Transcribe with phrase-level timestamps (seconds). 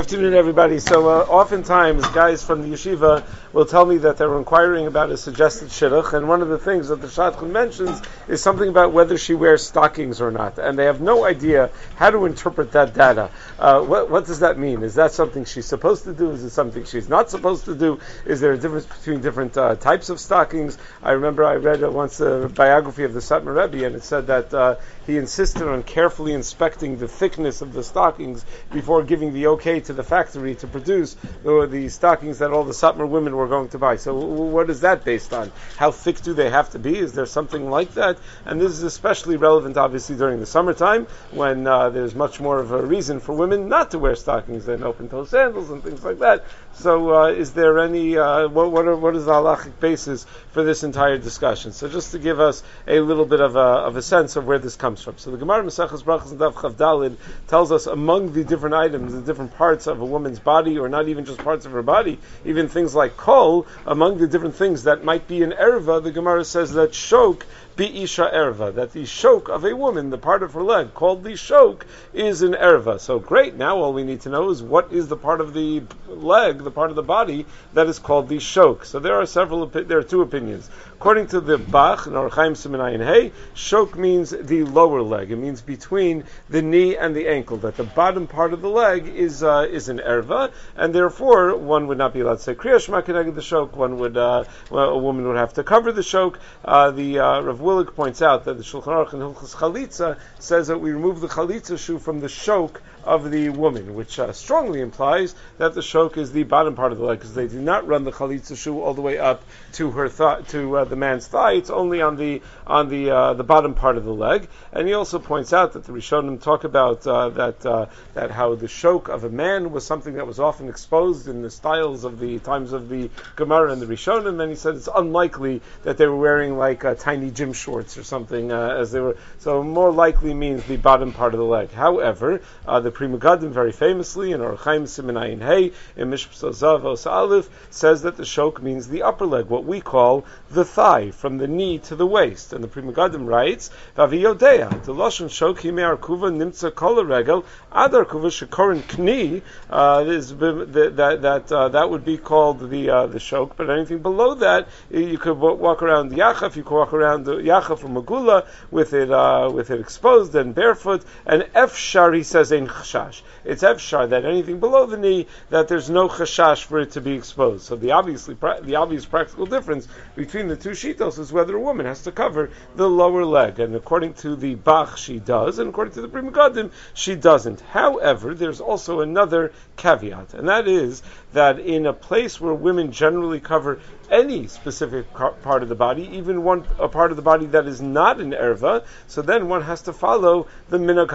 [0.00, 0.78] afternoon, everybody.
[0.78, 5.16] So, uh, oftentimes, guys from the yeshiva will tell me that they're inquiring about a
[5.18, 9.18] suggested shidduch, and one of the things that the shadchan mentions is something about whether
[9.18, 13.30] she wears stockings or not, and they have no idea how to interpret that data.
[13.58, 14.82] Uh, what, what, does that mean?
[14.82, 16.30] Is that something she's supposed to do?
[16.30, 18.00] Is it something she's not supposed to do?
[18.24, 20.78] Is there a difference between different uh, types of stockings?
[21.02, 24.28] I remember I read uh, once a biography of the Satmar Rebbe, and it said
[24.28, 24.76] that uh,
[25.06, 29.89] he insisted on carefully inspecting the thickness of the stockings before giving the okay to
[29.92, 33.78] the factory to produce the, the stockings that all the Satmar women were going to
[33.78, 33.96] buy.
[33.96, 35.52] So what is that based on?
[35.76, 36.98] How thick do they have to be?
[36.98, 38.18] Is there something like that?
[38.44, 42.72] And this is especially relevant, obviously, during the summertime when uh, there's much more of
[42.72, 46.44] a reason for women not to wear stockings than open-toe sandals and things like that.
[46.74, 50.62] So uh, is there any, uh, what, what, are, what is the halachic basis for
[50.62, 51.72] this entire discussion?
[51.72, 54.58] So just to give us a little bit of a, of a sense of where
[54.58, 55.18] this comes from.
[55.18, 57.16] So the Gemara Maseches Brachas and Dav Chavdalid
[57.48, 61.08] tells us among the different items, the different parts of a woman's body, or not
[61.08, 65.04] even just parts of her body, even things like kol, among the different things that
[65.04, 67.42] might be an erva, the Gemara says that shok
[67.76, 71.24] be isha erva, that the shok of a woman, the part of her leg called
[71.24, 71.82] the shok,
[72.12, 73.00] is an erva.
[73.00, 75.82] So great, now all we need to know is what is the part of the
[76.06, 78.84] leg, the part of the body, that is called the shok.
[78.84, 80.68] So there are several, there are two opinions.
[80.92, 85.30] According to the Bach, in Orchaim Simenayin Hey, shok means the lower leg.
[85.30, 89.06] It means between the knee and the ankle, that the bottom part of the leg
[89.06, 92.80] is uh, is an erva, and therefore one would not be allowed to say Kriya
[92.80, 96.36] Shema the shok, one would, uh, well, a woman would have to cover the shok.
[96.64, 100.68] Uh, the uh, Rav Willig points out that the Shulchan Aruch in Hilchas Chalitza says
[100.68, 104.80] that we remove the chalitza shoe from the shok of the woman, which uh, strongly
[104.80, 107.86] implies that the shok is the bottom part of the leg, because they do not
[107.86, 111.26] run the chalitza shoe all the way up to her th- to uh, the man's
[111.26, 111.52] thigh.
[111.52, 114.48] It's only on the on the uh, the bottom part of the leg.
[114.72, 118.54] And he also points out that the Rishonim talk about uh, that uh, that how
[118.54, 122.18] the shok of a man was something that was often exposed in the styles of
[122.18, 124.40] the times of the Gemara and the Rishonim.
[124.40, 128.04] And he said it's unlikely that they were wearing like uh, tiny gym shorts or
[128.04, 129.16] something as they were.
[129.38, 131.72] So more likely means the bottom part of the leg.
[131.72, 137.48] However, the the Pri Megadim very famously in Orchaim Simenayin Hey in Mishbetzos Zahav Aleph
[137.70, 141.46] says that the shok means the upper leg, what we call the thigh, from the
[141.46, 142.52] knee to the waist.
[142.52, 148.04] And the Pri Megadim writes, Vaviyodea, the Lashon shok hime arkuva nimtza kol regel adar
[148.04, 153.52] kuva shekorin kni, uh, that, that, uh, that would be called the, uh, the shok,
[153.56, 157.36] but anything below that, you could walk around the yachaf, you could walk around the
[157.36, 162.50] yachaf from Magula with it, uh, with it exposed and barefoot, and efshar, he says,
[162.50, 163.22] in chashash.
[163.44, 167.12] It's efshar that anything below the knee that there's no chashash for it to be
[167.12, 167.64] exposed.
[167.64, 171.86] So the obviously the obvious practical difference between the two shitos is whether a woman
[171.86, 175.94] has to cover the lower leg, and according to the Bach she does, and according
[175.94, 177.60] to the Pri Megadim she doesn't.
[177.60, 181.02] However, there's also another caveat, and that is
[181.32, 183.80] that in a place where women generally cover
[184.10, 187.80] any specific part of the body, even one a part of the body that is
[187.80, 191.10] not an erva, so then one has to follow the minhag.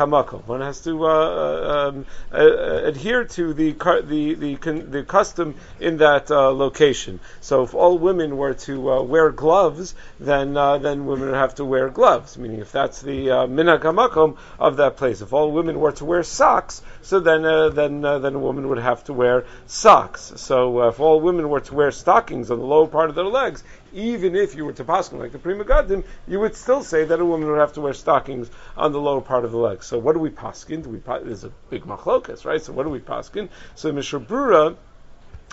[0.47, 5.55] One has to uh, uh um, uh, uh, adhere to the the the, the custom
[5.79, 7.19] in that uh, location.
[7.41, 11.89] So if all women were to wear gloves, then then women would have to wear
[11.89, 12.37] gloves.
[12.37, 16.81] Meaning, if that's the minhag of that place, if all women were to wear socks,
[17.01, 17.43] so then
[17.75, 20.33] then then a woman would have to wear socks.
[20.35, 23.63] So if all women were to wear stockings on the lower part of their legs,
[23.95, 27.19] even if you were to paskin like the Pri Megadim, you would still say that
[27.19, 29.85] a woman would have to wear stockings on the lower part of the legs.
[29.85, 30.83] So what do we paskin?
[30.83, 30.99] Do we?
[30.99, 32.61] There's a big machlokas, right?
[32.61, 33.49] So what do we paskin?
[33.75, 34.75] So Mishnah Brura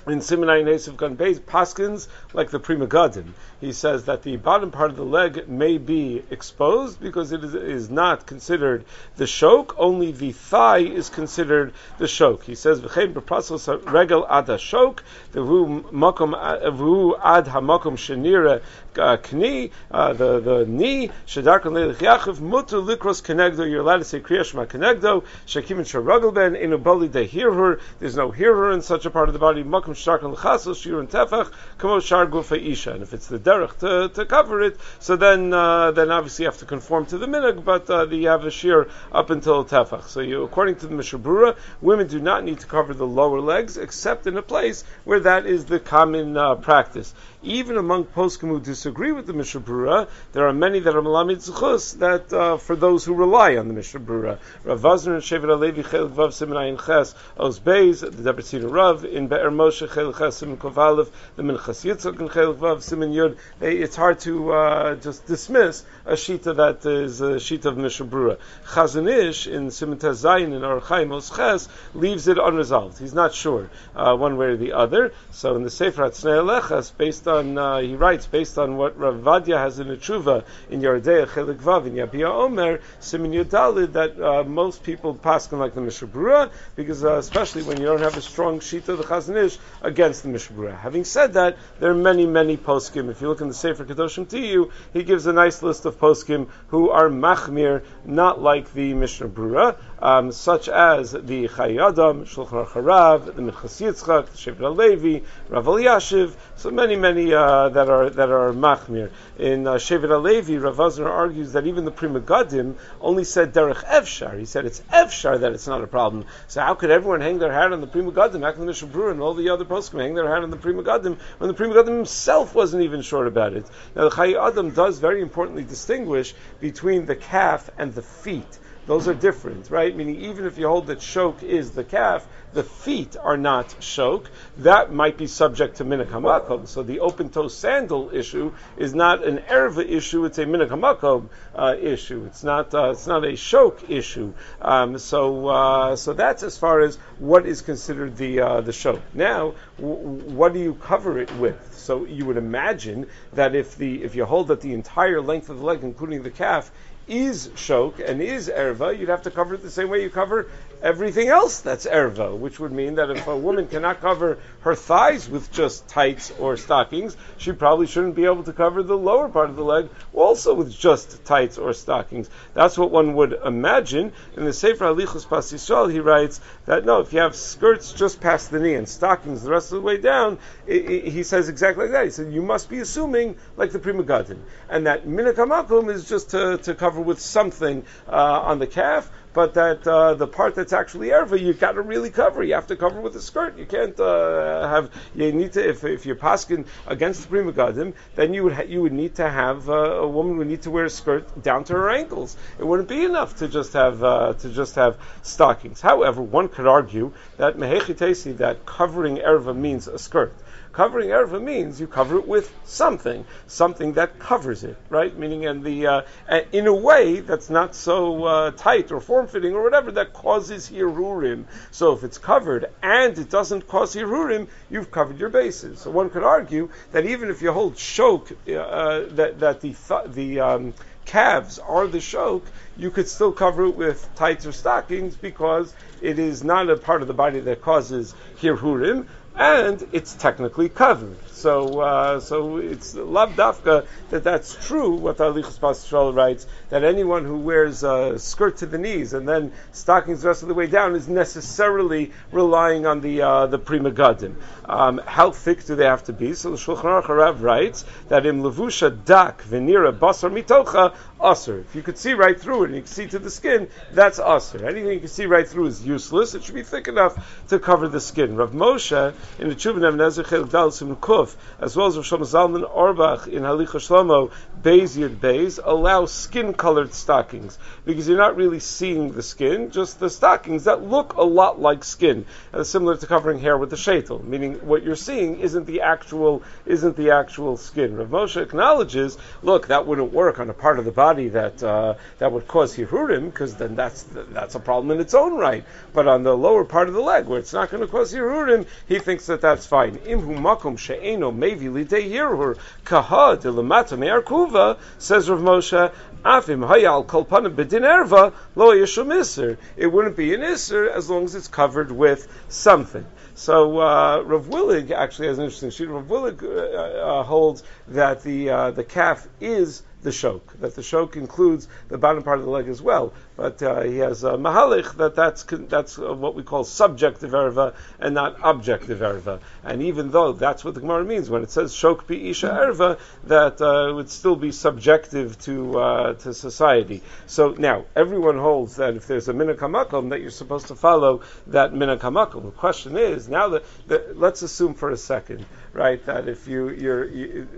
[0.07, 4.73] in Simonai Nesev Gan Beis, Paskins, like the Pri Megadim, he says that the bottom
[4.73, 8.85] part of the leg may be exposed because it is, is not considered
[9.17, 12.43] the shok, only the thigh is considered the shok.
[12.43, 15.01] He says, V'chein b'prasos regel ad shok,
[15.33, 18.61] v'hu makom, v'hu ad hamakom shenira
[18.99, 24.05] uh, kni, uh, the, the knee, shedarkan leilich yachiv, mutu likros kenegdo, you're allowed to
[24.05, 29.07] say kriyashma kenegdo, shekim and sharagel ben, inubali de hirhur, there's no hirhur in such
[29.07, 32.93] a part of the body, makom shtarkan l'chasos, shir and tefach, kamo shar gufa isha,
[32.93, 36.51] and if it's the derech to, to cover it, so then, uh, then obviously you
[36.51, 40.05] have to conform to the minhag, but uh, you have a shear up until tefach.
[40.05, 43.41] So you, according to the Mishnah Brura, women do not need to cover the lower
[43.41, 48.49] legs, except in a place where that is the common uh, practice even among poskim
[48.49, 52.57] who disagree with the Mishnah Brura, there are many that are malamid zchus that uh,
[52.57, 54.39] for those who rely on the Mishnah Brura.
[54.65, 59.27] Rav Wosner and Shevet HaLevi Chelik Vav Simenayin Ches Os Beis the Debreciner Rav in
[59.27, 63.37] Be'er Moshe Moshe Chelik Kovalev, the Yitzchak and Chelik Vav Simon Yud.
[63.61, 68.39] It's hard to uh, just dismiss a shita that is a shita of Mishnah Brura.
[68.67, 72.99] Chazanish in Simon Zayin in Archaim Osches leaves it unresolved.
[72.99, 75.15] He's not sure uh, one way or the other.
[75.31, 79.15] So in the Sefer Atznei Alechas, based on uh, he writes based on what Rav
[79.15, 84.21] Ovadia has in the tshuva in Yeridei Chelik Vav in Yabia Omer Simon Yudalid that
[84.21, 88.17] uh, most people pass like the Mishnah Brura because uh, especially when you don't have
[88.17, 90.79] a strong sheet of the Chazon Ish against the Mishnah Brura.
[90.79, 93.11] Having said that, there are many, many poskim.
[93.11, 96.49] If you look in the Sefer Kedoshim Tiyu, he gives a nice list of poskim
[96.69, 103.27] who are machmir, not like the Mishnah Brura, um, such as the Chayadam, Shulchan Harav,
[103.27, 108.29] the Minchas Yitzchak, the Shevet Levi, Rav Elyashiv, so many, many uh, that are that
[108.29, 109.13] are machmir.
[109.39, 113.85] In uh, Shevet Levi, Rav Azar argues that even the Pri Megadim only said derech
[113.85, 114.37] Evshar.
[114.37, 116.25] He said it's Evshar that it's not a problem.
[116.49, 118.43] So how could everyone hang their hat on the Pri Megadim?
[118.43, 120.57] How can the Mishnah Brura and all the other poskim hang their hat on the
[120.57, 123.67] Pri Megadim when the Pri Megadim himself wasn't even sure about it?
[123.95, 128.59] Now the Chayadam does very importantly distinguish between the calf and the feet.
[128.85, 129.97] Those are different, right?
[129.97, 134.27] Meaning, even if you hold that shok is the calf, the feet are not shok.
[134.59, 136.67] That might be subject to hamakom.
[136.67, 141.77] So the open toe sandal issue is not an erva issue; it's a hamakom uh,
[141.81, 142.25] issue.
[142.27, 144.35] It's not uh, it's not a shok issue.
[144.61, 149.01] Um, so uh, so that's as far as what is considered the uh, the shok.
[149.15, 151.75] Now, w- what do you cover it with?
[151.77, 155.61] So you would imagine that if the if you hold that the entire length of
[155.61, 156.73] the leg, including the calf,
[157.09, 160.49] is shok and is erva, you'd have to cover it the same way you cover
[160.83, 165.29] everything else that's erva, which would mean that if a woman cannot cover her thighs
[165.29, 169.49] with just tights or stockings, she probably shouldn't be able to cover the lower part
[169.49, 172.29] of the leg also with just tights or stockings.
[172.55, 174.13] That's what one would imagine.
[174.37, 175.51] In the Sefer Halichos Bas
[175.91, 179.51] he writes that no, if you have skirts just past the knee and stockings the
[179.51, 182.05] rest of the way down, it, it, he says exactly like that.
[182.05, 184.39] He said you must be assuming like the Pri Megadim,
[184.69, 189.55] and that minakamakum is just to, to cover with something uh, on the calf but
[189.55, 192.43] that uh, the part that's actually erva, you got to really cover.
[192.43, 193.59] You have to cover with a skirt.
[193.59, 194.91] You can't uh, have.
[195.15, 198.63] You need to if, if you're paskin against the Pri Megadim, then you would ha-
[198.69, 201.65] you would need to have uh, a woman would need to wear a skirt down
[201.65, 202.37] to her ankles.
[202.59, 205.81] It wouldn't be enough to just have uh, to just have stockings.
[205.81, 210.35] However, one could argue that mehechitesi that covering erva means a skirt.
[210.73, 215.15] Covering erva means you cover it with something, something that covers it, right?
[215.17, 216.03] Meaning, in the uh,
[216.51, 221.45] in a way that's not so uh, tight or form-fitting or whatever that causes hirurim.
[221.73, 225.81] So if it's covered and it doesn't cause hirurim, you've covered your bases.
[225.81, 230.15] So one could argue that even if you hold shok, uh, that that the th-
[230.15, 230.75] the um,
[231.05, 232.43] calves are the shok,
[232.77, 237.03] you could still cover it with tights or stockings because it is not a part
[237.03, 241.17] of the body that causes hirhurim, and it's technically covered.
[241.31, 244.95] So, uh, so it's lav dafka that that's true.
[244.95, 249.53] What Alichus Pascal writes that anyone who wears a skirt to the knees and then
[249.73, 253.81] stockings the rest of the way down is necessarily relying on the uh, the Pri
[253.81, 254.37] Megadim.
[254.67, 256.35] Um, how thick do they have to be?
[256.35, 261.61] So the Shulchan Aruch writes that in levusha dak venira basar mitocha aser.
[261.61, 264.21] If you could see right through it and you can see to the skin, that's
[264.21, 264.65] aser.
[264.65, 266.35] Anything you can see right through is useless.
[266.35, 268.37] It should be thick enough to cover the skin.
[268.37, 272.69] Rav Moshe in the Chuvin of Nezer Chel Dal Kuf, as well as Shlomo Zalman
[272.69, 274.31] Auerbach in Halicha Shlomo
[274.63, 280.11] Beis Yud Beis, allow skin-colored stockings because you're not really seeing the skin, just the
[280.11, 284.23] stockings that look a lot like skin, and similar to covering hair with the shaitel,
[284.25, 287.97] meaning what you're seeing isn't the actual isn't the actual skin.
[287.97, 291.95] Rav Moshe acknowledges, look, that wouldn't work on a part of the body that uh,
[292.19, 295.65] that would cause hirurim, because then that's that's a problem in its own right.
[295.93, 298.67] But on the lower part of the leg, where it's not going to cause hirurim,
[298.87, 299.97] he thinks that that's fine.
[299.99, 305.93] Imhu makom she'eno mevi lidei hirur kaha de lamata me'arkuva says Rav Moshe.
[306.25, 311.35] Afim hayal kolpanim bedin erva lo yishum It wouldn't be an iser as long as
[311.35, 313.07] it's covered with something.
[313.35, 315.89] So uh, Rav Willig actually has an interesting sheet.
[315.89, 320.83] Rav Willig uh, uh, holds that the uh, the calf is the shok, that the
[320.83, 323.13] shok includes the bottom part of the leg as well.
[323.37, 328.15] But uh, he has a mahalich that that's that's what we call subjective erva and
[328.15, 329.41] not objective erva.
[329.65, 332.99] And even though that's what the Gemara means when it says shok pi isha erva,
[333.25, 337.03] that uh, would still be subjective to uh, to society.
[337.27, 341.73] So now everyone holds that if there's a minakamakom that you're supposed to follow that
[341.73, 342.45] minakamakom.
[342.45, 346.71] The question is now that, that let's assume for a second, right, that if you
[346.71, 347.49] you're you,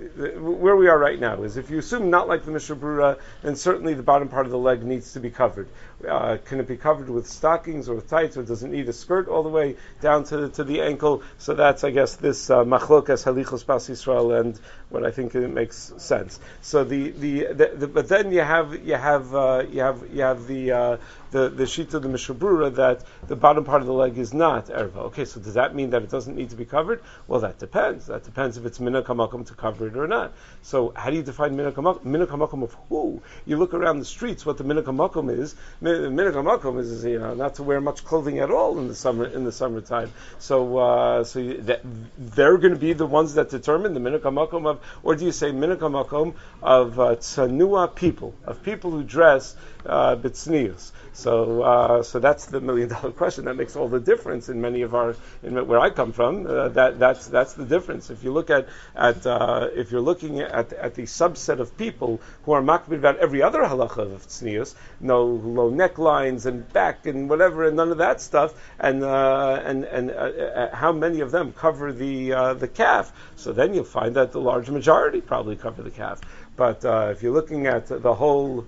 [0.41, 3.19] where we are right now is if you assume not like like the Mishnah Brura,
[3.43, 5.69] then certainly the bottom part of the leg needs to be covered.
[6.07, 8.93] Uh, can it be covered with stockings or with tights, or does it need a
[8.93, 11.23] skirt all the way down to the, to the ankle?
[11.39, 14.59] So that's, I guess, this uh, machlokas halichos bas Yisrael and
[14.91, 16.39] what I think it makes sense.
[16.61, 20.23] So the, the, the, the but then you have you have uh, you have you
[20.23, 20.97] have the uh,
[21.31, 24.35] the the sheet of the Mishnah Brura that the bottom part of the leg is
[24.35, 24.97] not erva.
[25.09, 27.03] Okay, so does that mean that it doesn't need to be covered?
[27.27, 28.07] Well, that depends.
[28.07, 30.33] That depends if it's minakamakum to cover it or not.
[30.63, 32.05] So how do you define minakamakum?
[32.27, 33.23] Minakamakum of who?
[33.47, 34.45] You look around the streets.
[34.47, 35.55] What the minakamakum is?
[35.83, 39.45] Minakamakum is you know not to wear much clothing at all in the summer in
[39.45, 40.13] the summertime.
[40.39, 41.81] So uh, so you, that,
[42.19, 45.51] they're going to be the ones that determine the minakamakum of, or do you say
[45.51, 50.93] minakamakum of uh, tsanua people of people who dress uh, bitsnius?
[51.15, 53.45] So, uh, so that's the million dollar question.
[53.45, 55.15] That makes all the difference in many of our,
[55.45, 56.45] in where I come from.
[56.47, 58.11] Uh, that that's that's the difference.
[58.11, 62.14] If you look at at uh, if you're looking at at the subset of people
[62.45, 67.29] who are makbid about every other halacha of tznius, no low necklines and back and
[67.29, 71.31] whatever, and none of that stuff, and uh, and and uh, uh, how many of
[71.31, 73.13] them cover the uh, the calf?
[73.37, 76.21] So then you'll find that the large majority probably cover the calf.
[76.57, 78.65] But if you're looking at the whole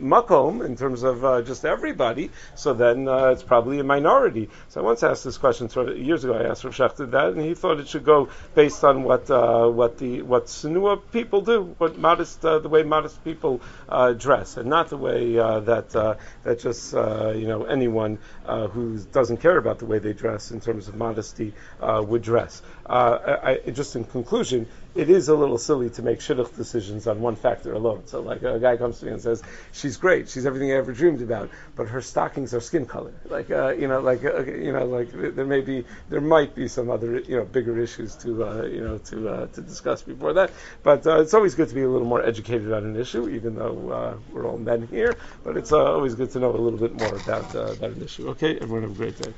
[0.00, 4.48] makom in terms of uh, just everybody, so then uh, it's probably a minority.
[4.68, 6.34] So I once asked this question years ago.
[6.34, 9.68] I asked Rav Schachter that, and he thought it should go based on what uh,
[9.68, 14.56] what the what sinua people do, what modest uh, the way modest people uh, dress,
[14.56, 19.78] and not the way uh, that that just you know anyone who doesn't care about
[19.78, 22.62] the way they dress in terms of modesty would dress.
[22.86, 24.66] I, I, just in conclusion,
[24.98, 28.02] it is a little silly to make shidduch decisions on one factor alone.
[28.06, 30.28] So, like a guy comes to me and says, "She's great.
[30.28, 33.86] She's everything I ever dreamed about, but her stockings are skin color." Like, uh, you
[33.86, 37.36] know, like uh, you know, like there may be, there might be some other, you
[37.36, 40.50] know, bigger issues to, uh, you know, to uh, to discuss before that.
[40.82, 43.54] But uh, it's always good to be a little more educated on an issue, even
[43.54, 45.16] though uh, we're all men here.
[45.44, 48.28] But it's always good to know a little bit more about about an issue.
[48.30, 49.32] Okay, everyone have a great day.